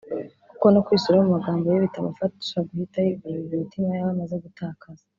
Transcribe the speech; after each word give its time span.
kuko 0.51 0.65
no 0.73 0.83
kwisubiraho 0.85 1.23
mu 1.27 1.33
magambo 1.35 1.65
ye 1.67 1.83
bitamufasha 1.85 2.57
guhita 2.67 2.97
yigarurira 3.05 3.53
imitima 3.55 3.89
y’abo 3.93 4.11
amaze 4.15 4.35
gutakaza 4.45 5.03